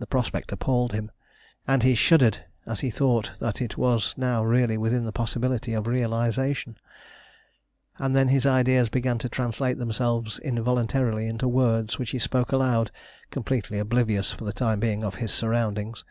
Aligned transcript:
The 0.00 0.06
prospect 0.08 0.50
appalled 0.50 0.90
him, 0.94 1.12
and 1.64 1.84
he 1.84 1.94
shuddered 1.94 2.44
as 2.66 2.80
he 2.80 2.90
thought 2.90 3.30
that 3.38 3.62
it 3.62 3.78
was 3.78 4.12
now 4.16 4.42
really 4.42 4.76
within 4.76 5.04
the 5.04 5.12
possibility 5.12 5.74
of 5.74 5.86
realisation; 5.86 6.76
and 7.96 8.16
then 8.16 8.26
his 8.26 8.46
ideas 8.46 8.88
began 8.88 9.16
to 9.18 9.28
translate 9.28 9.78
themselves 9.78 10.40
involuntarily 10.40 11.28
into 11.28 11.46
words 11.46 12.00
which 12.00 12.10
he 12.10 12.18
spoke 12.18 12.50
aloud, 12.50 12.90
completely 13.30 13.78
oblivious 13.78 14.32
for 14.32 14.42
the 14.44 14.52
time 14.52 14.80
being 14.80 15.04
of 15.04 15.14
his 15.14 15.32
surroundings. 15.32 16.02